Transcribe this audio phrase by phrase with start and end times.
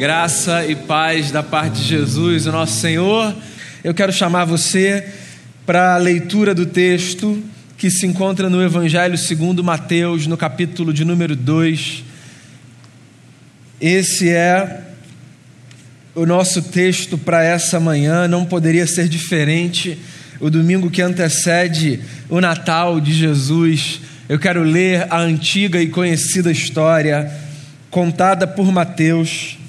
[0.00, 3.36] Graça e paz da parte de Jesus, o nosso Senhor.
[3.84, 5.06] Eu quero chamar você
[5.66, 7.38] para a leitura do texto
[7.76, 12.02] que se encontra no Evangelho segundo Mateus, no capítulo de número 2.
[13.78, 14.84] Esse é
[16.14, 19.98] o nosso texto para essa manhã, não poderia ser diferente.
[20.40, 26.50] O domingo que antecede o Natal de Jesus, eu quero ler a antiga e conhecida
[26.50, 27.30] história
[27.90, 29.59] contada por Mateus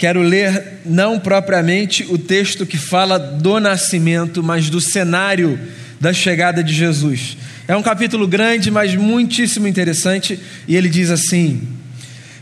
[0.00, 5.60] Quero ler não propriamente o texto que fala do nascimento, mas do cenário
[6.00, 7.36] da chegada de Jesus.
[7.68, 11.68] É um capítulo grande, mas muitíssimo interessante, e ele diz assim: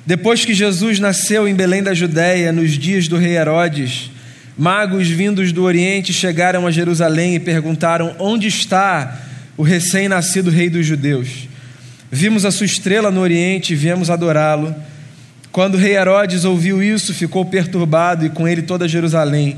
[0.06, 4.08] Depois que Jesus nasceu em Belém da Judéia, nos dias do rei Herodes,
[4.56, 9.20] magos vindos do Oriente chegaram a Jerusalém e perguntaram: Onde está
[9.56, 11.48] o recém-nascido rei dos judeus?
[12.08, 14.72] Vimos a sua estrela no Oriente e viemos adorá-lo.
[15.50, 19.56] Quando o rei Herodes ouviu isso, ficou perturbado e com ele toda Jerusalém.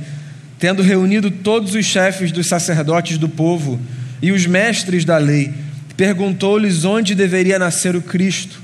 [0.59, 3.80] Tendo reunido todos os chefes dos sacerdotes do povo
[4.23, 5.52] e os mestres da lei,
[5.97, 8.60] perguntou-lhes onde deveria nascer o Cristo.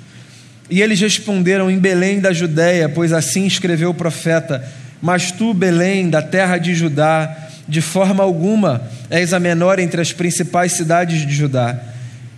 [0.71, 4.67] E eles responderam: Em Belém da Judéia, pois assim escreveu o profeta:
[5.01, 7.35] Mas tu, Belém, da terra de Judá,
[7.69, 11.79] de forma alguma és a menor entre as principais cidades de Judá,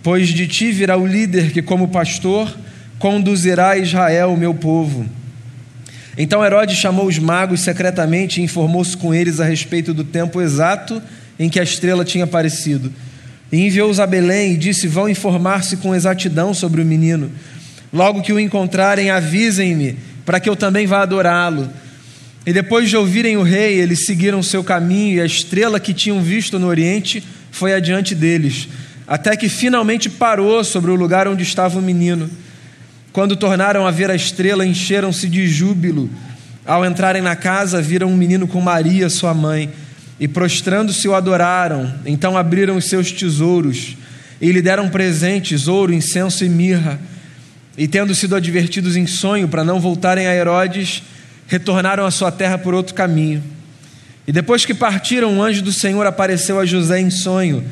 [0.01, 2.55] pois de ti virá o líder que, como pastor,
[2.99, 5.05] conduzirá Israel, meu povo.
[6.17, 11.01] Então Herodes chamou os magos secretamente e informou-se com eles a respeito do tempo exato
[11.39, 12.91] em que a estrela tinha aparecido.
[13.51, 17.31] E enviou-os a Belém e disse: Vão informar-se com exatidão sobre o menino.
[17.91, 21.69] Logo que o encontrarem, avisem-me, para que eu também vá adorá-lo.
[22.45, 26.21] E depois de ouvirem o rei, eles seguiram seu caminho, e a estrela que tinham
[26.21, 28.67] visto no oriente foi adiante deles,
[29.07, 32.29] até que finalmente parou sobre o lugar onde estava o menino.
[33.19, 36.09] Quando tornaram a ver a estrela, encheram-se de júbilo.
[36.65, 39.69] Ao entrarem na casa, viram um menino com Maria, sua mãe,
[40.17, 41.93] e prostrando-se o adoraram.
[42.05, 43.97] Então abriram os seus tesouros
[44.39, 46.97] e lhe deram presentes: ouro, incenso e mirra.
[47.77, 51.03] E tendo sido advertidos em sonho para não voltarem a Herodes,
[51.45, 53.43] retornaram à sua terra por outro caminho.
[54.25, 57.65] E depois que partiram, um anjo do Senhor apareceu a José em sonho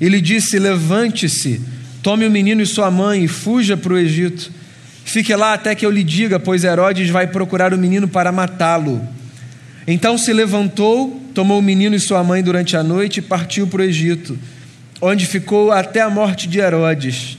[0.00, 1.60] e lhe disse: Levante-se,
[2.02, 4.63] tome o menino e sua mãe e fuja para o Egito
[5.04, 9.06] Fique lá até que eu lhe diga, pois Herodes vai procurar o menino para matá-lo.
[9.86, 13.82] Então se levantou, tomou o menino e sua mãe durante a noite e partiu para
[13.82, 14.38] o Egito,
[15.00, 17.36] onde ficou até a morte de Herodes.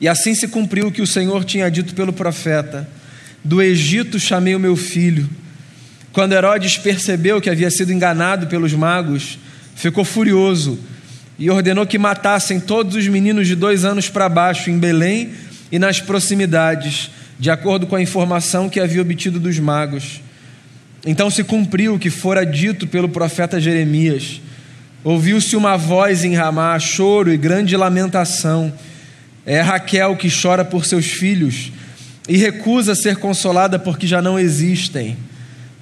[0.00, 2.88] E assim se cumpriu o que o Senhor tinha dito pelo profeta:
[3.44, 5.28] Do Egito chamei o meu filho.
[6.12, 9.38] Quando Herodes percebeu que havia sido enganado pelos magos,
[9.76, 10.78] ficou furioso
[11.38, 15.30] e ordenou que matassem todos os meninos de dois anos para baixo em Belém
[15.70, 20.20] e nas proximidades, de acordo com a informação que havia obtido dos magos.
[21.06, 24.40] Então se cumpriu o que fora dito pelo profeta Jeremias.
[25.04, 28.72] Ouviu-se uma voz em Ramá, choro e grande lamentação.
[29.46, 31.72] É Raquel que chora por seus filhos
[32.28, 35.16] e recusa ser consolada porque já não existem.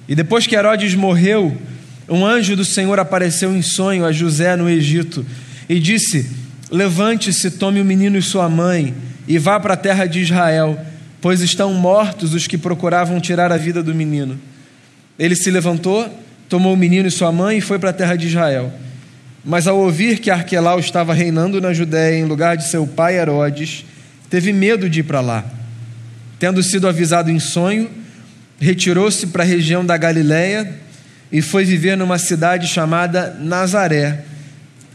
[0.07, 1.57] E depois que Herodes morreu,
[2.07, 5.25] um anjo do Senhor apareceu em sonho a José no Egito
[5.67, 6.29] e disse:
[6.71, 8.93] Levante-se, tome o menino e sua mãe
[9.27, 10.79] e vá para a terra de Israel,
[11.19, 14.39] pois estão mortos os que procuravam tirar a vida do menino.
[15.19, 16.07] Ele se levantou,
[16.47, 18.71] tomou o menino e sua mãe e foi para a terra de Israel.
[19.43, 23.85] Mas ao ouvir que Arquelau estava reinando na Judéia em lugar de seu pai Herodes,
[24.29, 25.43] teve medo de ir para lá.
[26.39, 27.89] Tendo sido avisado em sonho,
[28.59, 30.69] retirou-se para a região da Galiléia
[31.31, 34.23] e foi viver numa cidade chamada Nazaré.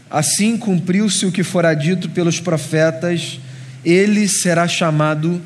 [0.09, 3.39] Assim cumpriu-se o que fora dito pelos profetas
[3.83, 5.41] ele será chamado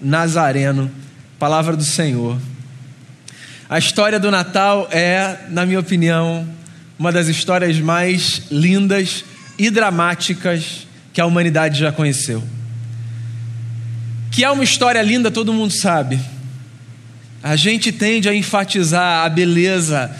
[0.00, 0.90] Nazareno.
[1.38, 2.38] Palavra do Senhor.
[3.68, 6.46] A história do Natal é, na minha opinião,
[6.98, 9.24] uma das histórias mais lindas
[9.58, 12.42] e dramáticas que a humanidade já conheceu.
[14.30, 16.18] Que é uma história linda, todo mundo sabe.
[17.42, 20.14] A gente tende a enfatizar a beleza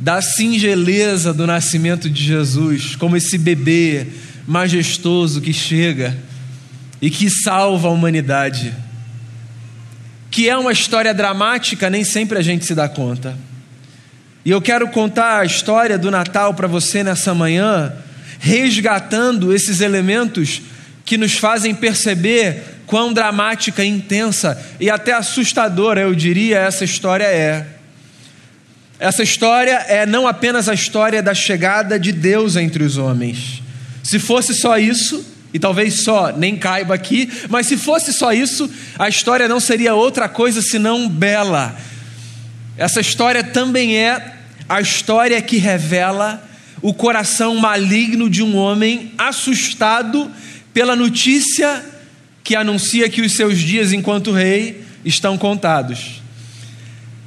[0.00, 4.06] da singeleza do nascimento de Jesus, como esse bebê
[4.46, 6.16] majestoso que chega
[7.04, 8.74] e que salva a humanidade.
[10.30, 13.36] Que é uma história dramática, nem sempre a gente se dá conta.
[14.42, 17.92] E eu quero contar a história do Natal para você nessa manhã,
[18.38, 20.62] resgatando esses elementos
[21.04, 27.66] que nos fazem perceber quão dramática, intensa e até assustadora, eu diria, essa história é.
[28.98, 33.62] Essa história é não apenas a história da chegada de Deus entre os homens.
[34.02, 38.68] Se fosse só isso, e talvez só nem caiba aqui, mas se fosse só isso,
[38.98, 41.76] a história não seria outra coisa senão bela.
[42.76, 44.34] Essa história também é
[44.68, 46.42] a história que revela
[46.82, 50.28] o coração maligno de um homem assustado
[50.72, 51.84] pela notícia
[52.42, 56.20] que anuncia que os seus dias enquanto rei estão contados.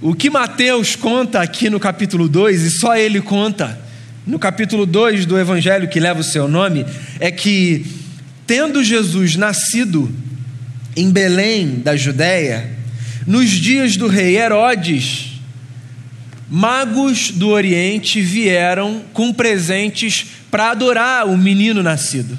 [0.02, 3.80] O que Mateus conta aqui no capítulo 2, e só ele conta,
[4.28, 6.86] no capítulo 2 do evangelho que leva o seu nome,
[7.22, 7.97] é que
[8.48, 10.10] Tendo Jesus nascido
[10.96, 12.72] em Belém da Judéia,
[13.28, 15.34] nos dias do rei Herodes,
[16.50, 22.38] magos do Oriente vieram com presentes para adorar o menino nascido.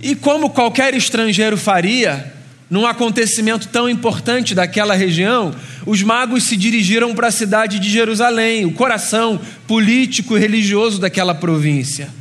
[0.00, 2.32] E como qualquer estrangeiro faria,
[2.70, 5.52] num acontecimento tão importante daquela região,
[5.84, 11.34] os magos se dirigiram para a cidade de Jerusalém, o coração político e religioso daquela
[11.34, 12.16] província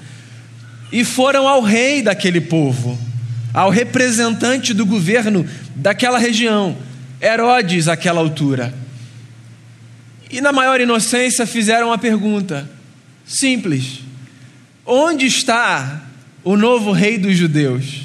[0.92, 2.98] e foram ao rei daquele povo,
[3.54, 5.46] ao representante do governo
[5.76, 6.78] daquela região,
[7.22, 8.74] Herodes, àquela altura.
[10.30, 12.70] E na maior inocência fizeram a pergunta
[13.26, 14.02] simples:
[14.86, 16.04] onde está
[16.44, 18.02] o novo rei dos judeus?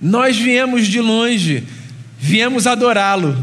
[0.00, 1.64] Nós viemos de longe,
[2.18, 3.36] viemos adorá-lo.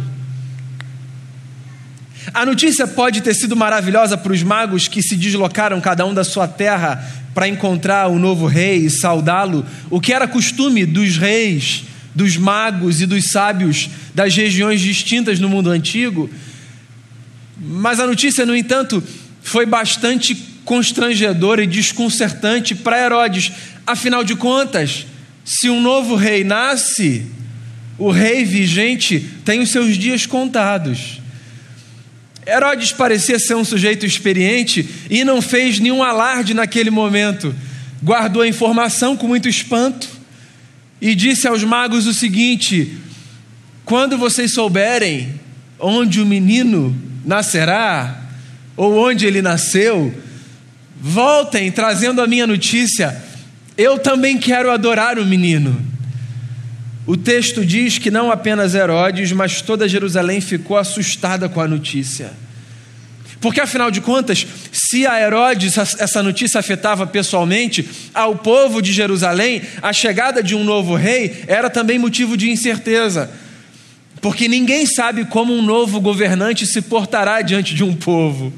[2.33, 6.23] A notícia pode ter sido maravilhosa para os magos que se deslocaram cada um da
[6.23, 7.05] sua terra
[7.35, 11.83] para encontrar o novo rei e saudá-lo, o que era costume dos reis,
[12.15, 16.29] dos magos e dos sábios das regiões distintas no mundo antigo.
[17.59, 19.03] Mas a notícia, no entanto,
[19.43, 20.33] foi bastante
[20.63, 23.51] constrangedora e desconcertante para Herodes.
[23.85, 25.05] Afinal de contas,
[25.43, 27.25] se um novo rei nasce,
[27.97, 31.19] o rei vigente tem os seus dias contados.
[32.45, 37.53] Herodes parecia ser um sujeito experiente e não fez nenhum alarde naquele momento.
[38.03, 40.07] Guardou a informação com muito espanto
[41.01, 42.97] e disse aos magos o seguinte:
[43.83, 45.39] Quando vocês souberem
[45.79, 46.95] onde o menino
[47.25, 48.21] nascerá,
[48.77, 50.13] ou onde ele nasceu,
[51.01, 53.23] voltem trazendo a minha notícia.
[53.77, 55.94] Eu também quero adorar o menino.
[57.07, 62.33] O texto diz que não apenas Herodes, mas toda Jerusalém ficou assustada com a notícia.
[63.39, 69.61] Porque afinal de contas, se a Herodes essa notícia afetava pessoalmente, ao povo de Jerusalém,
[69.83, 73.29] a chegada de um novo rei era também motivo de incerteza.
[74.19, 78.51] Porque ninguém sabe como um novo governante se portará diante de um povo.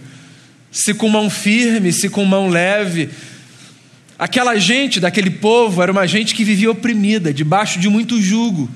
[0.71, 3.09] Se com mão firme, se com mão leve,
[4.19, 8.69] Aquela gente daquele povo era uma gente que vivia oprimida, debaixo de muito jugo.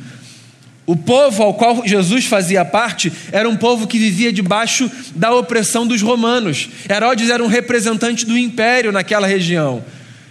[0.86, 5.88] O povo ao qual Jesus fazia parte era um povo que vivia debaixo da opressão
[5.88, 6.70] dos romanos.
[6.90, 9.84] Herodes era um representante do império naquela região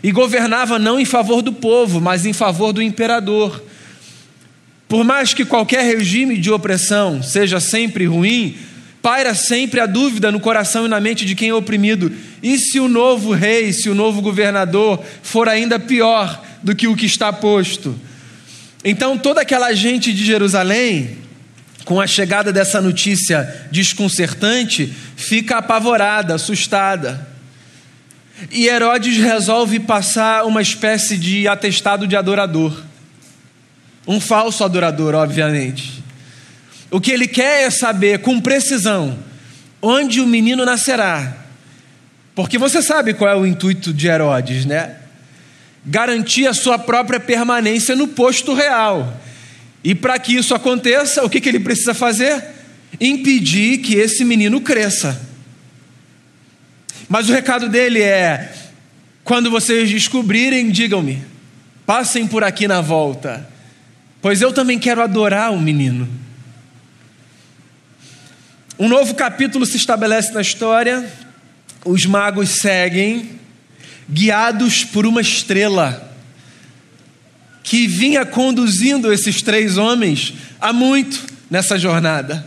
[0.02, 3.62] e governava não em favor do povo, mas em favor do imperador.
[4.88, 8.56] Por mais que qualquer regime de opressão seja sempre ruim,
[9.00, 12.12] paira sempre a dúvida no coração e na mente de quem é oprimido:
[12.42, 16.96] e se o novo rei, se o novo governador for ainda pior do que o
[16.96, 17.98] que está posto?
[18.84, 21.18] Então, toda aquela gente de Jerusalém,
[21.84, 27.28] com a chegada dessa notícia desconcertante, fica apavorada, assustada.
[28.50, 32.82] E Herodes resolve passar uma espécie de atestado de adorador.
[34.06, 36.02] Um falso adorador, obviamente.
[36.90, 39.18] O que ele quer é saber com precisão
[39.82, 41.39] onde o menino nascerá.
[42.42, 44.96] Porque você sabe qual é o intuito de Herodes, né?
[45.84, 49.20] Garantir a sua própria permanência no posto real.
[49.84, 52.42] E para que isso aconteça, o que, que ele precisa fazer?
[53.00, 55.20] Impedir que esse menino cresça.
[57.08, 58.52] Mas o recado dele é:
[59.22, 61.22] quando vocês descobrirem, digam-me,
[61.84, 63.48] passem por aqui na volta,
[64.22, 66.08] pois eu também quero adorar o menino.
[68.78, 71.06] Um novo capítulo se estabelece na história.
[71.84, 73.30] Os magos seguem,
[74.08, 76.08] guiados por uma estrela
[77.62, 82.44] que vinha conduzindo esses três homens há muito nessa jornada.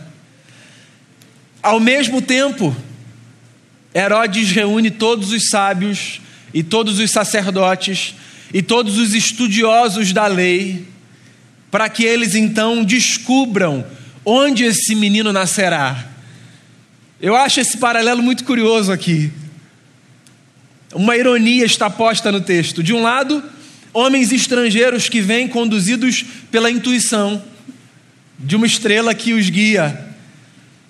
[1.62, 2.76] Ao mesmo tempo,
[3.94, 6.20] Herodes reúne todos os sábios
[6.52, 8.14] e todos os sacerdotes
[8.52, 10.86] e todos os estudiosos da lei,
[11.70, 13.84] para que eles então descubram
[14.24, 16.13] onde esse menino nascerá.
[17.24, 19.32] Eu acho esse paralelo muito curioso aqui.
[20.92, 22.82] Uma ironia está posta no texto.
[22.82, 23.42] De um lado,
[23.94, 27.42] homens estrangeiros que vêm conduzidos pela intuição
[28.38, 30.06] de uma estrela que os guia.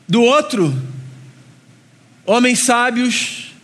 [0.08, 0.76] Do outro,
[2.26, 3.54] homens sábios,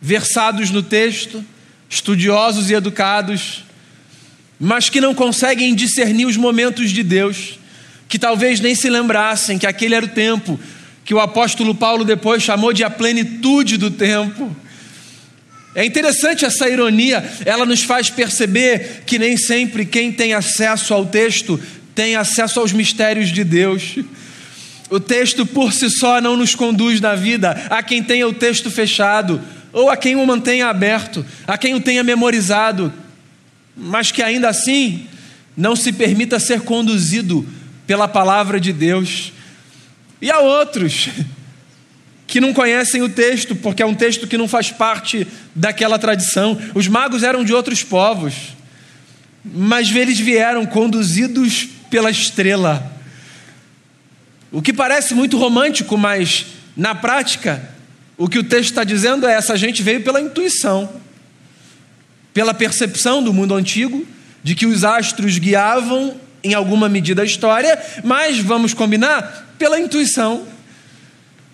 [0.00, 1.44] versados no texto,
[1.86, 3.62] estudiosos e educados,
[4.58, 7.58] mas que não conseguem discernir os momentos de Deus,
[8.08, 10.58] que talvez nem se lembrassem que aquele era o tempo
[11.10, 14.54] que o apóstolo Paulo depois chamou de a plenitude do tempo.
[15.74, 21.04] É interessante essa ironia, ela nos faz perceber que nem sempre quem tem acesso ao
[21.04, 21.60] texto
[21.96, 23.96] tem acesso aos mistérios de Deus.
[24.88, 28.70] O texto por si só não nos conduz na vida, a quem tenha o texto
[28.70, 32.92] fechado, ou a quem o mantenha aberto, a quem o tenha memorizado,
[33.76, 35.08] mas que ainda assim
[35.56, 37.44] não se permita ser conduzido
[37.84, 39.32] pela palavra de Deus.
[40.20, 41.08] E há outros
[42.26, 46.58] que não conhecem o texto, porque é um texto que não faz parte daquela tradição.
[46.74, 48.34] Os magos eram de outros povos,
[49.44, 52.92] mas eles vieram conduzidos pela estrela.
[54.52, 56.46] O que parece muito romântico, mas
[56.76, 57.70] na prática,
[58.16, 61.00] o que o texto está dizendo é: essa gente veio pela intuição
[62.32, 64.06] pela percepção do mundo antigo
[64.42, 70.48] de que os astros guiavam em alguma medida a história, mas vamos combinar pela intuição.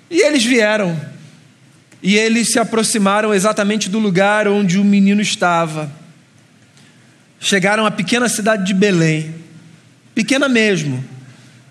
[0.08, 0.98] E eles vieram.
[2.00, 5.90] E eles se aproximaram exatamente do lugar onde o menino estava.
[7.40, 9.34] Chegaram à pequena cidade de Belém.
[10.14, 11.04] Pequena mesmo.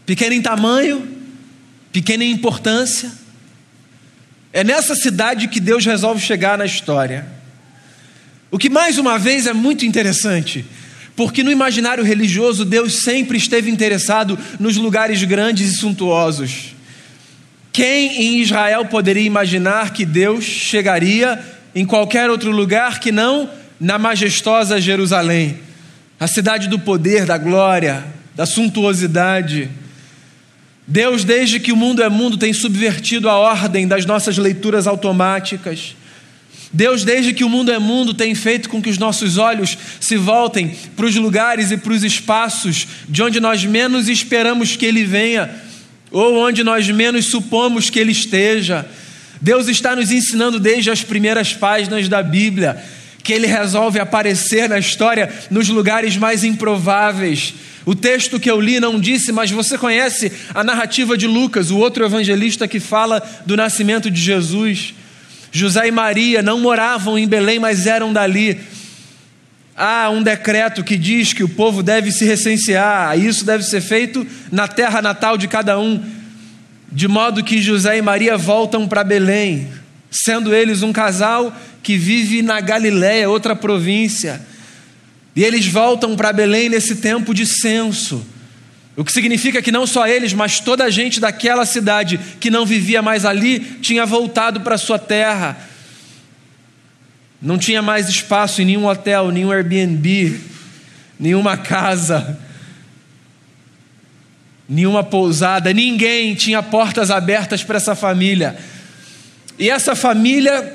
[0.06, 1.08] Pequena em tamanho,
[1.92, 3.12] pequena em importância.
[4.52, 7.26] É nessa cidade que Deus resolve chegar na história.
[8.52, 10.66] O que mais uma vez é muito interessante,
[11.16, 16.76] porque no imaginário religioso Deus sempre esteve interessado nos lugares grandes e suntuosos.
[17.72, 21.40] Quem em Israel poderia imaginar que Deus chegaria
[21.74, 25.60] em qualquer outro lugar que não na majestosa Jerusalém,
[26.20, 29.70] a cidade do poder, da glória, da suntuosidade?
[30.88, 35.96] Deus, desde que o mundo é mundo, tem subvertido a ordem das nossas leituras automáticas
[36.76, 40.18] Deus, desde que o mundo é mundo, tem feito com que os nossos olhos se
[40.18, 45.06] voltem para os lugares e para os espaços de onde nós menos esperamos que Ele
[45.06, 45.50] venha,
[46.12, 48.86] ou onde nós menos supomos que Ele esteja.
[49.40, 52.84] Deus está nos ensinando desde as primeiras páginas da Bíblia
[53.24, 57.54] que Ele resolve aparecer na história nos lugares mais improváveis.
[57.86, 61.78] O texto que eu li não disse, mas você conhece a narrativa de Lucas, o
[61.78, 64.94] outro evangelista que fala do nascimento de Jesus.
[65.56, 68.60] José e Maria não moravam em Belém, mas eram dali.
[69.74, 74.28] Há um decreto que diz que o povo deve se recensear, isso deve ser feito
[74.52, 76.04] na terra natal de cada um,
[76.92, 79.70] de modo que José e Maria voltam para Belém,
[80.12, 84.42] sendo eles um casal que vive na Galiléia, outra província.
[85.38, 88.26] E eles voltam para Belém nesse tempo de censo.
[88.98, 92.66] O que significa que não só eles, mas toda a gente daquela cidade que não
[92.66, 95.58] vivia mais ali tinha voltado para sua terra.
[97.42, 100.40] Não tinha mais espaço em nenhum hotel, nenhum Airbnb,
[101.20, 102.40] nenhuma casa,
[104.68, 108.58] nenhuma pousada, ninguém tinha portas abertas para essa família.
[109.60, 110.74] E essa família,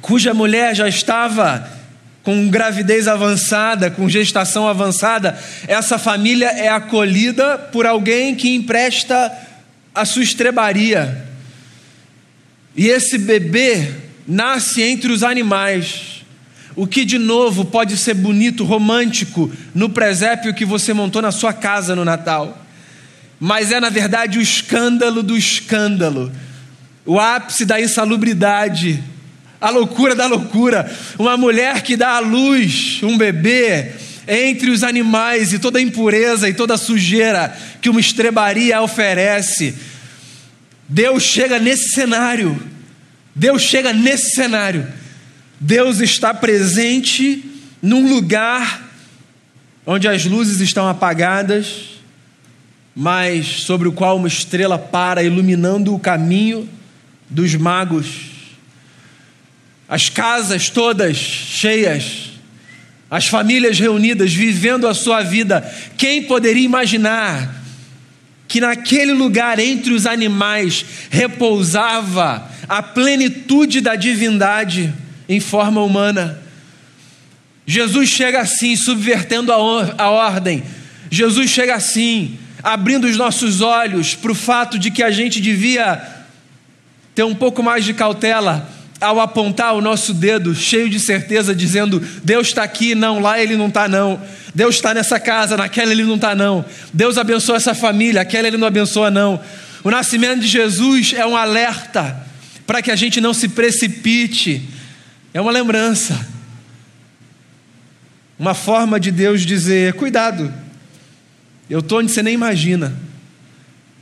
[0.00, 1.79] cuja mulher já estava
[2.22, 9.32] com gravidez avançada, com gestação avançada, essa família é acolhida por alguém que empresta
[9.94, 11.26] a sua estrebaria.
[12.76, 13.94] E esse bebê
[14.26, 16.22] nasce entre os animais.
[16.76, 21.52] O que de novo pode ser bonito, romântico no presépio que você montou na sua
[21.52, 22.64] casa no Natal.
[23.38, 26.30] Mas é na verdade o escândalo do escândalo,
[27.04, 29.02] o ápice da insalubridade
[29.60, 30.90] a loucura da loucura.
[31.18, 33.92] Uma mulher que dá à luz um bebê
[34.26, 39.74] entre os animais e toda a impureza e toda a sujeira que uma estrebaria oferece.
[40.88, 42.60] Deus chega nesse cenário.
[43.34, 44.86] Deus chega nesse cenário.
[45.58, 47.44] Deus está presente
[47.82, 48.88] num lugar
[49.84, 52.00] onde as luzes estão apagadas,
[52.94, 56.68] mas sobre o qual uma estrela para iluminando o caminho
[57.28, 58.29] dos magos
[59.90, 62.30] as casas todas cheias,
[63.10, 65.68] as famílias reunidas, vivendo a sua vida.
[65.98, 67.60] Quem poderia imaginar
[68.46, 74.94] que naquele lugar entre os animais repousava a plenitude da divindade
[75.28, 76.40] em forma humana?
[77.66, 79.56] Jesus chega assim, subvertendo a,
[79.98, 80.62] a ordem.
[81.10, 86.00] Jesus chega assim, abrindo os nossos olhos para o fato de que a gente devia
[87.12, 92.00] ter um pouco mais de cautela ao apontar o nosso dedo cheio de certeza, dizendo:
[92.22, 94.20] Deus está aqui, não, lá ele não está, não.
[94.54, 96.64] Deus está nessa casa, naquela ele não está, não.
[96.92, 99.40] Deus abençoa essa família, aquela ele não abençoa, não.
[99.82, 102.26] O nascimento de Jesus é um alerta
[102.66, 104.68] para que a gente não se precipite,
[105.32, 106.28] é uma lembrança.
[108.38, 110.52] uma forma de Deus dizer: cuidado,
[111.68, 112.94] eu estou onde você nem imagina,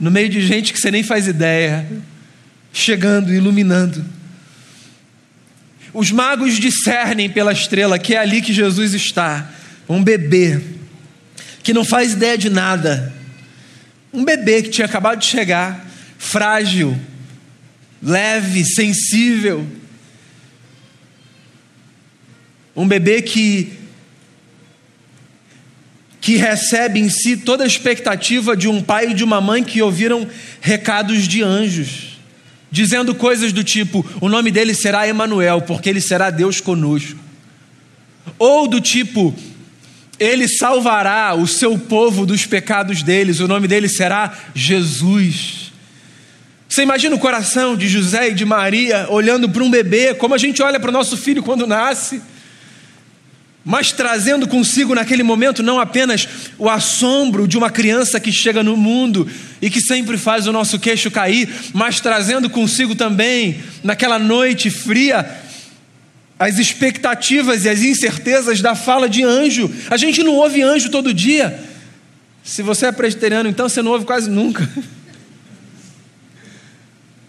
[0.00, 1.86] no meio de gente que você nem faz ideia,
[2.72, 4.17] chegando, iluminando.
[5.92, 9.50] Os magos discernem pela estrela que é ali que Jesus está,
[9.88, 10.60] um bebê
[11.62, 13.12] que não faz ideia de nada,
[14.12, 16.98] um bebê que tinha acabado de chegar, frágil,
[18.02, 19.66] leve, sensível,
[22.74, 23.78] um bebê que
[26.20, 29.80] que recebe em si toda a expectativa de um pai e de uma mãe que
[29.80, 30.28] ouviram
[30.60, 32.07] recados de anjos,
[32.70, 37.18] dizendo coisas do tipo: o nome dele será Emanuel, porque ele será Deus conosco.
[38.38, 39.34] Ou do tipo:
[40.18, 45.72] ele salvará o seu povo dos pecados deles, o nome dele será Jesus.
[46.68, 50.38] Você imagina o coração de José e de Maria olhando para um bebê, como a
[50.38, 52.20] gente olha para o nosso filho quando nasce
[53.68, 58.78] mas trazendo consigo naquele momento não apenas o assombro de uma criança que chega no
[58.78, 64.70] mundo e que sempre faz o nosso queixo cair, mas trazendo consigo também, naquela noite
[64.70, 65.38] fria,
[66.38, 69.70] as expectativas e as incertezas da fala de anjo.
[69.90, 71.62] A gente não ouve anjo todo dia.
[72.42, 74.66] Se você é presbiteriano, então você não ouve quase nunca.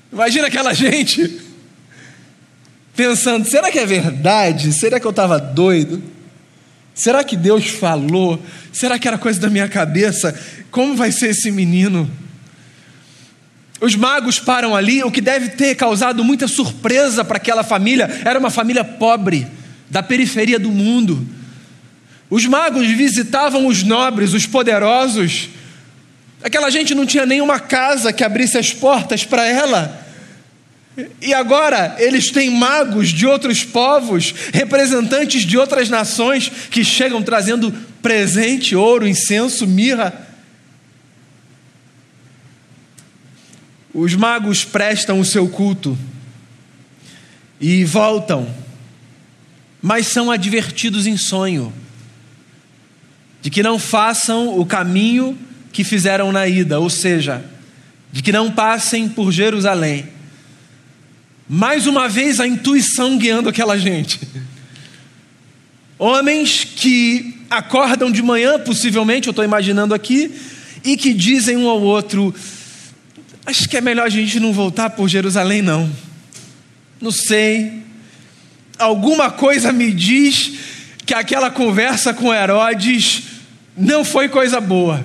[0.10, 1.38] Imagina aquela gente
[2.96, 4.72] pensando: será que é verdade?
[4.72, 6.18] Será que eu estava doido?
[7.00, 8.38] Será que Deus falou?
[8.74, 10.38] Será que era coisa da minha cabeça?
[10.70, 12.12] Como vai ser esse menino?
[13.80, 18.22] Os magos param ali, o que deve ter causado muita surpresa para aquela família.
[18.26, 19.48] Era uma família pobre,
[19.90, 21.26] da periferia do mundo.
[22.30, 25.48] Os magos visitavam os nobres, os poderosos.
[26.44, 30.06] Aquela gente não tinha nenhuma casa que abrisse as portas para ela.
[31.22, 37.72] E agora eles têm magos de outros povos, representantes de outras nações que chegam trazendo
[38.02, 40.28] presente, ouro, incenso, mirra.
[43.94, 45.98] Os magos prestam o seu culto
[47.60, 48.54] e voltam,
[49.82, 51.74] mas são advertidos em sonho
[53.42, 55.38] de que não façam o caminho
[55.72, 57.44] que fizeram na ida, ou seja,
[58.12, 60.19] de que não passem por Jerusalém
[61.50, 64.20] mais uma vez a intuição guiando aquela gente.
[65.98, 70.32] Homens que acordam de manhã, possivelmente, eu estou imaginando aqui,
[70.84, 72.34] e que dizem um ao outro:
[73.48, 75.92] Acho que é melhor a gente não voltar por Jerusalém, não.
[77.02, 77.82] Não sei.
[78.78, 80.52] Alguma coisa me diz
[81.04, 83.24] que aquela conversa com Herodes
[83.76, 85.04] não foi coisa boa.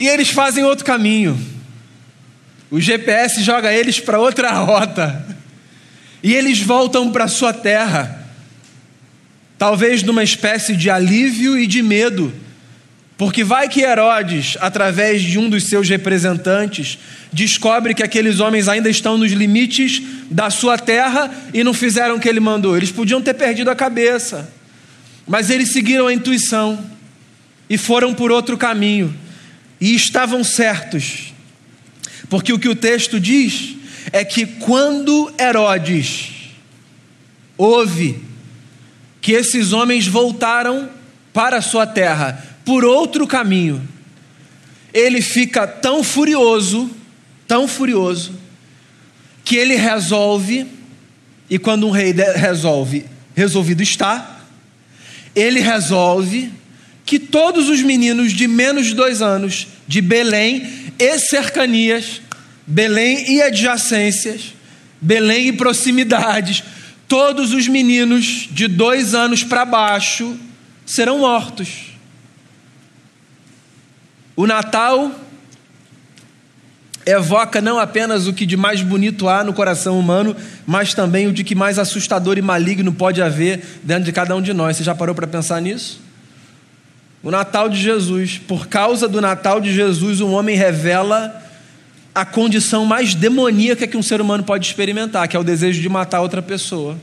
[0.00, 1.51] E eles fazem outro caminho.
[2.72, 5.26] O GPS joga eles para outra rota.
[6.22, 8.26] E eles voltam para sua terra.
[9.58, 12.32] Talvez numa espécie de alívio e de medo.
[13.18, 16.98] Porque vai que Herodes, através de um dos seus representantes,
[17.30, 22.20] descobre que aqueles homens ainda estão nos limites da sua terra e não fizeram o
[22.20, 22.74] que ele mandou.
[22.74, 24.50] Eles podiam ter perdido a cabeça,
[25.28, 26.82] mas eles seguiram a intuição
[27.68, 29.14] e foram por outro caminho
[29.78, 31.31] e estavam certos
[32.32, 33.76] porque o que o texto diz
[34.10, 36.30] é que quando Herodes
[37.58, 38.24] ouve
[39.20, 40.88] que esses homens voltaram
[41.30, 43.86] para sua terra por outro caminho,
[44.94, 46.90] ele fica tão furioso,
[47.46, 48.32] tão furioso,
[49.44, 50.66] que ele resolve,
[51.50, 54.40] e quando um rei resolve, resolvido está,
[55.36, 56.50] ele resolve
[57.04, 62.22] que todos os meninos de menos de dois anos de Belém e cercanias,
[62.64, 64.54] Belém e adjacências,
[65.00, 66.62] Belém e proximidades,
[67.08, 70.36] todos os meninos de dois anos para baixo
[70.86, 71.92] serão mortos.
[74.36, 75.10] O Natal
[77.04, 81.32] evoca não apenas o que de mais bonito há no coração humano, mas também o
[81.32, 84.76] de que mais assustador e maligno pode haver dentro de cada um de nós.
[84.76, 86.00] Você já parou para pensar nisso?
[87.22, 91.40] O Natal de Jesus, por causa do Natal de Jesus, um homem revela
[92.14, 95.88] a condição mais demoníaca que um ser humano pode experimentar, que é o desejo de
[95.88, 96.98] matar outra pessoa.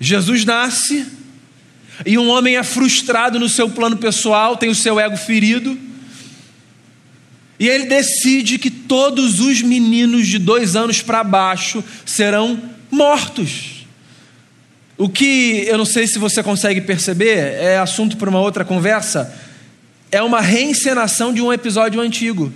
[0.00, 1.06] Jesus nasce
[2.04, 5.78] e um homem é frustrado no seu plano pessoal, tem o seu ego ferido,
[7.58, 12.60] e ele decide que todos os meninos de dois anos para baixo serão
[12.90, 13.73] mortos.
[14.96, 19.34] O que eu não sei se você consegue perceber, é assunto para uma outra conversa,
[20.10, 22.52] é uma reencenação de um episódio antigo.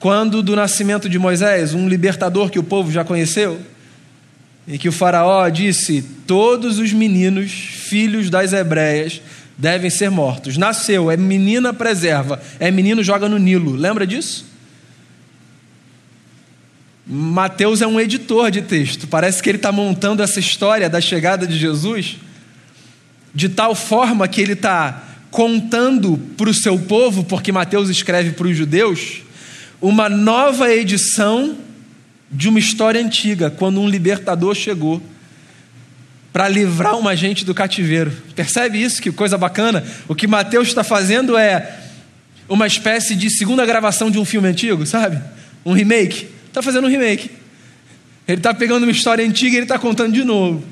[0.00, 3.60] Quando do nascimento de Moisés, um libertador que o povo já conheceu,
[4.66, 9.20] em que o Faraó disse: Todos os meninos, filhos das hebreias,
[9.56, 10.56] devem ser mortos.
[10.56, 13.74] Nasceu, é menina preserva, é menino joga no Nilo.
[13.74, 14.47] Lembra disso?
[17.10, 19.06] Mateus é um editor de texto.
[19.06, 22.18] Parece que ele está montando essa história da chegada de Jesus
[23.34, 28.46] de tal forma que ele está contando para o seu povo, porque Mateus escreve para
[28.46, 29.22] os judeus,
[29.80, 31.56] uma nova edição
[32.30, 35.00] de uma história antiga, quando um libertador chegou
[36.32, 38.12] para livrar uma gente do cativeiro.
[38.34, 39.00] Percebe isso?
[39.00, 39.82] Que coisa bacana.
[40.06, 41.78] O que Mateus está fazendo é
[42.48, 45.22] uma espécie de segunda gravação de um filme antigo, sabe?
[45.64, 46.37] Um remake.
[46.48, 47.30] Está fazendo um remake.
[48.26, 50.62] Ele está pegando uma história antiga e ele está contando de novo.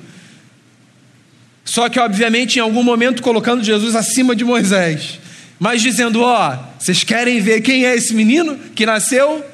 [1.65, 5.19] Só que, obviamente, em algum momento colocando Jesus acima de Moisés.
[5.59, 9.45] Mas dizendo: Ó, oh, vocês querem ver quem é esse menino que nasceu?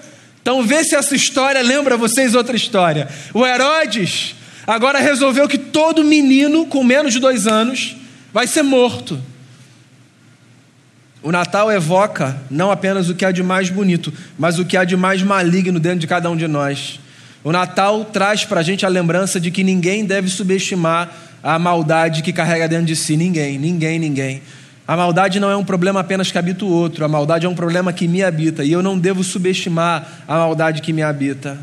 [0.40, 3.08] Então vê se essa história lembra vocês outra história.
[3.32, 4.34] O Herodes
[4.66, 7.96] agora resolveu que todo menino com menos de dois anos
[8.32, 9.22] vai ser morto.
[11.22, 14.84] O Natal evoca não apenas o que há de mais bonito, mas o que há
[14.84, 16.98] de mais maligno dentro de cada um de nós.
[17.44, 21.10] O Natal traz para a gente a lembrança de que ninguém deve subestimar
[21.42, 23.16] a maldade que carrega dentro de si.
[23.16, 24.42] Ninguém, ninguém, ninguém.
[24.86, 27.54] A maldade não é um problema apenas que habita o outro, a maldade é um
[27.54, 31.58] problema que me habita, e eu não devo subestimar a maldade que me habita.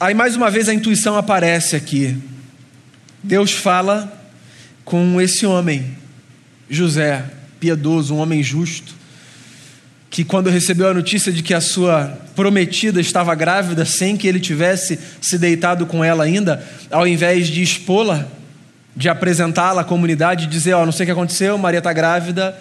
[0.00, 2.16] Aí mais uma vez a intuição aparece aqui.
[3.22, 4.12] Deus fala
[4.84, 5.96] com esse homem,
[6.72, 7.22] José,
[7.60, 8.94] piedoso, um homem justo,
[10.08, 14.40] que quando recebeu a notícia de que a sua prometida estava grávida sem que ele
[14.40, 18.26] tivesse se deitado com ela ainda, ao invés de expô-la,
[18.96, 22.58] de apresentá-la à comunidade dizer: Ó, oh, não sei o que aconteceu, Maria está grávida,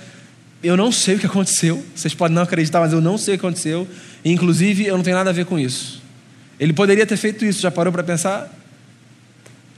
[0.61, 3.37] eu não sei o que aconteceu, vocês podem não acreditar, mas eu não sei o
[3.39, 3.87] que aconteceu,
[4.25, 6.01] e, inclusive eu não tenho nada a ver com isso.
[6.59, 8.53] Ele poderia ter feito isso, já parou para pensar?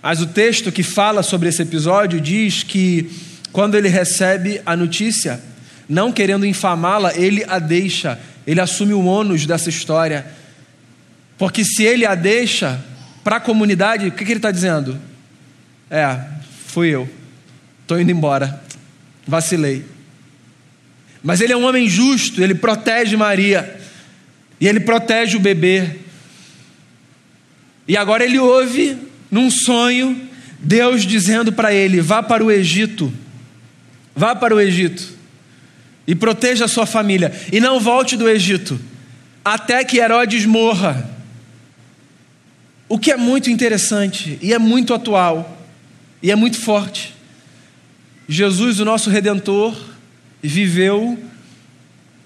[0.02, 3.12] Mas o texto que fala sobre esse episódio diz que
[3.54, 5.39] quando ele recebe a notícia,
[5.88, 10.26] não querendo infamá-la, ele a deixa, ele assume o ônus dessa história.
[11.38, 12.84] Porque se ele a deixa
[13.24, 15.00] para a comunidade, o que, que ele está dizendo?
[15.89, 16.20] É,
[16.66, 17.08] fui eu,
[17.84, 18.60] estou indo embora,
[19.28, 19.86] vacilei.
[21.22, 23.80] Mas ele é um homem justo, ele protege Maria,
[24.60, 25.98] e ele protege o bebê.
[27.88, 28.98] E agora ele ouve,
[29.30, 30.20] num sonho,
[30.60, 33.13] Deus dizendo para ele: vá para o Egito,
[34.15, 35.13] vá para o Egito
[36.06, 38.80] e proteja a sua família, e não volte do Egito,
[39.43, 41.10] até que Herodes morra.
[42.89, 45.65] O que é muito interessante, e é muito atual,
[46.21, 47.13] e é muito forte.
[48.28, 49.76] Jesus, o nosso redentor,
[50.41, 51.17] viveu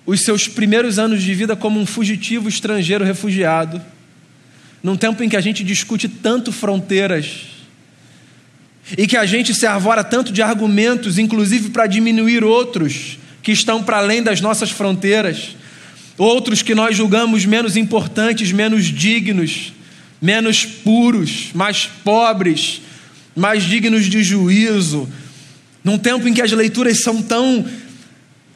[0.06, 3.82] os seus primeiros anos de vida como um fugitivo estrangeiro refugiado,
[4.82, 7.57] num tempo em que a gente discute tanto fronteiras,
[8.96, 13.82] e que a gente se arvora tanto de argumentos, inclusive para diminuir outros, que estão
[13.84, 15.56] para além das nossas fronteiras,
[16.18, 19.74] outros que nós julgamos menos importantes, menos dignos,
[20.22, 22.82] menos puros, mais pobres,
[23.36, 25.08] mais dignos de juízo.
[25.84, 27.66] Num tempo em que as leituras são tão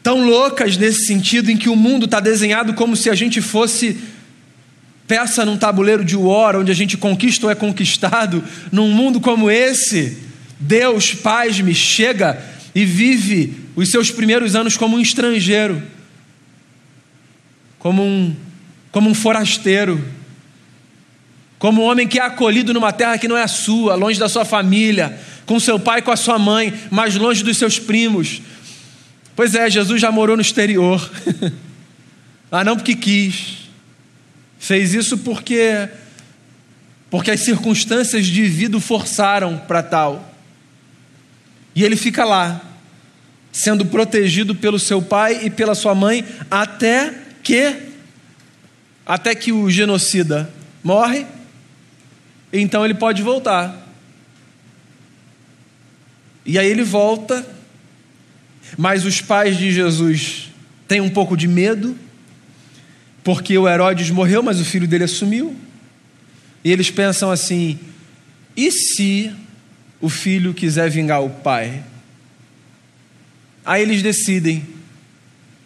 [0.03, 3.99] tão loucas nesse sentido em que o mundo está desenhado como se a gente fosse
[5.07, 9.49] peça num tabuleiro de war, onde a gente conquista ou é conquistado, num mundo como
[9.49, 10.17] esse,
[10.59, 12.41] Deus, paz me chega
[12.73, 15.81] e vive os seus primeiros anos como um estrangeiro,
[17.79, 18.35] como um,
[18.91, 20.03] como um forasteiro,
[21.57, 24.29] como um homem que é acolhido numa terra que não é a sua, longe da
[24.29, 28.41] sua família, com seu pai com a sua mãe, mais longe dos seus primos.
[29.35, 31.11] Pois é, Jesus já morou no exterior.
[32.51, 33.60] ah, não porque quis.
[34.61, 35.89] Fez isso porque
[37.09, 40.33] porque as circunstâncias de vida o forçaram para tal.
[41.75, 42.61] E ele fica lá,
[43.51, 47.75] sendo protegido pelo seu pai e pela sua mãe, até que
[49.03, 50.47] até que o genocida
[50.83, 51.25] morre,
[52.53, 53.75] então ele pode voltar.
[56.45, 57.43] E aí ele volta,
[58.77, 60.51] mas os pais de Jesus
[60.87, 61.97] têm um pouco de medo,
[63.23, 65.55] porque o Herodes morreu, mas o filho dele assumiu.
[66.63, 67.79] E eles pensam assim:
[68.55, 69.31] e se
[69.99, 71.83] o filho quiser vingar o pai?
[73.65, 74.65] Aí eles decidem: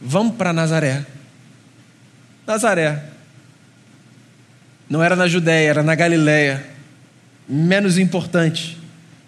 [0.02, 1.06] vamos para Nazaré.
[2.46, 3.04] Nazaré.
[4.90, 6.64] Não era na Judéia, era na Galiléia.
[7.48, 8.78] Menos importante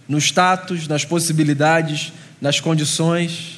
[0.08, 3.58] no status, nas possibilidades, nas condições.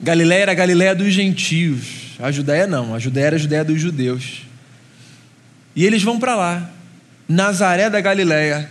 [0.00, 2.05] Galiléia era a Galiléia dos gentios.
[2.18, 4.42] A Judéia não, a Judéia era a Judéia dos judeus.
[5.74, 6.70] E eles vão para lá.
[7.28, 8.70] Nazaré da Galileia.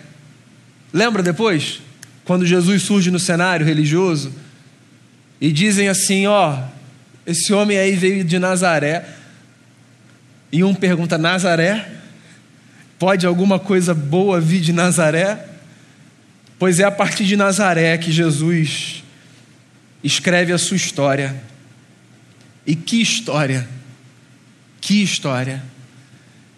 [0.92, 1.82] Lembra depois?
[2.24, 4.34] Quando Jesus surge no cenário religioso
[5.40, 6.58] e dizem assim: Ó,
[7.26, 9.06] esse homem aí veio de Nazaré.
[10.52, 11.88] E um pergunta: Nazaré?
[12.98, 15.46] Pode alguma coisa boa vir de Nazaré?
[16.58, 19.04] Pois é a partir de Nazaré que Jesus
[20.04, 21.36] escreve a sua história.
[22.66, 23.68] E que história!
[24.82, 25.64] Que história!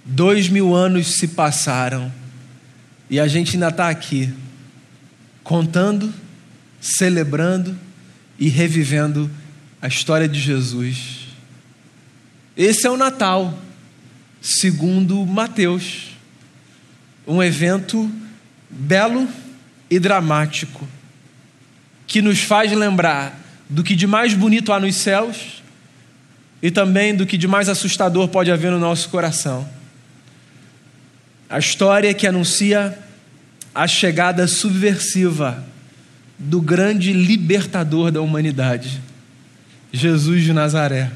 [0.05, 2.11] Dois mil anos se passaram
[3.09, 4.33] e a gente ainda está aqui,
[5.43, 6.13] contando,
[6.79, 7.77] celebrando
[8.39, 9.29] e revivendo
[9.81, 11.27] a história de Jesus.
[12.55, 13.57] Esse é o Natal,
[14.41, 16.09] segundo Mateus,
[17.25, 18.11] um evento
[18.69, 19.27] belo
[19.89, 20.87] e dramático,
[22.05, 23.39] que nos faz lembrar
[23.69, 25.56] do que de mais bonito há nos céus
[26.61, 29.67] e também do que de mais assustador pode haver no nosso coração.
[31.49, 32.97] A história que anuncia
[33.73, 35.63] a chegada subversiva
[36.37, 39.01] do grande libertador da humanidade,
[39.91, 41.11] Jesus de Nazaré.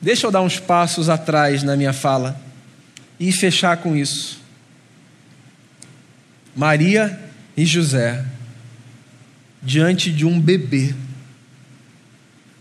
[0.00, 2.40] Deixa eu dar uns passos atrás na minha fala
[3.18, 4.40] e fechar com isso.
[6.54, 7.18] Maria
[7.56, 8.24] e José,
[9.62, 10.94] diante de um bebê,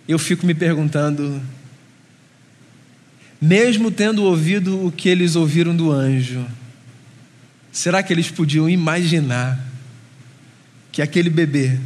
[0.07, 1.41] eu fico me perguntando,
[3.41, 6.45] mesmo tendo ouvido o que eles ouviram do anjo,
[7.71, 9.59] será que eles podiam imaginar
[10.91, 11.79] que aquele bebê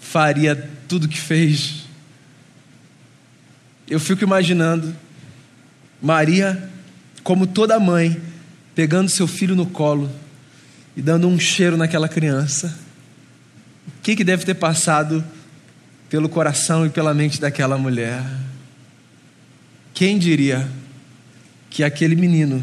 [0.00, 0.56] faria
[0.88, 1.84] tudo o que fez?
[3.88, 4.94] Eu fico imaginando
[6.00, 6.70] Maria,
[7.22, 8.20] como toda mãe,
[8.74, 10.10] pegando seu filho no colo
[10.96, 12.78] e dando um cheiro naquela criança.
[13.88, 15.24] O que, que deve ter passado
[16.10, 18.20] pelo coração e pela mente daquela mulher?
[19.94, 20.68] Quem diria
[21.70, 22.60] que aquele menino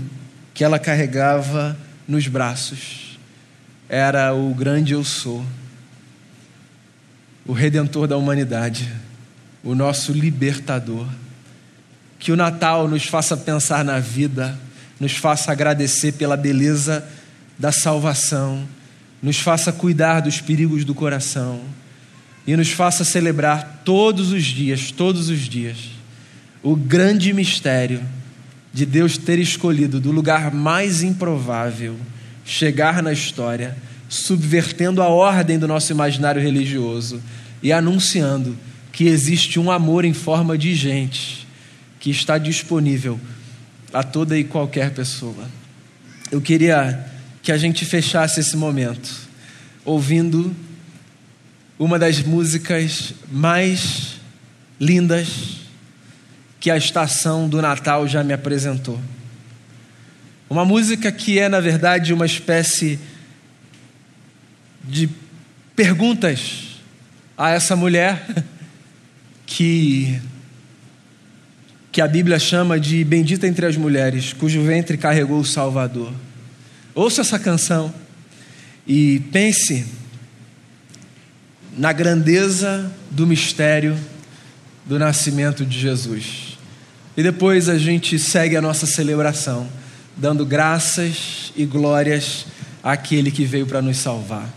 [0.54, 3.18] que ela carregava nos braços
[3.88, 5.46] era o grande eu sou,
[7.46, 8.92] o redentor da humanidade,
[9.64, 11.08] o nosso libertador?
[12.20, 14.60] Que o Natal nos faça pensar na vida,
[15.00, 17.08] nos faça agradecer pela beleza
[17.58, 18.68] da salvação,
[19.22, 21.62] nos faça cuidar dos perigos do coração
[22.48, 25.78] e nos faça celebrar todos os dias, todos os dias,
[26.64, 28.02] o grande mistério
[28.74, 31.98] de Deus ter escolhido do lugar mais improvável
[32.46, 37.22] chegar na história, subvertendo a ordem do nosso imaginário religioso
[37.62, 38.58] e anunciando
[38.94, 41.46] que existe um amor em forma de gente
[42.00, 43.20] que está disponível
[43.92, 45.50] a toda e qualquer pessoa.
[46.32, 47.06] Eu queria
[47.44, 49.28] que a gente fechasse esse momento
[49.84, 50.56] ouvindo
[51.80, 54.20] uma das músicas mais
[54.80, 55.62] lindas
[56.60, 59.00] que a estação do Natal já me apresentou.
[60.50, 63.00] Uma música que é, na verdade, uma espécie
[64.84, 65.10] de
[65.76, 66.80] perguntas
[67.38, 68.26] a essa mulher
[69.46, 70.20] que
[71.92, 76.14] que a Bíblia chama de bendita entre as mulheres, cujo ventre carregou o Salvador.
[76.94, 77.92] Ouça essa canção
[78.86, 79.84] e pense
[81.78, 83.96] na grandeza do mistério
[84.86, 86.58] do nascimento de Jesus.
[87.16, 89.68] E depois a gente segue a nossa celebração,
[90.16, 92.46] dando graças e glórias
[92.84, 94.50] àquele que veio para nos salvar.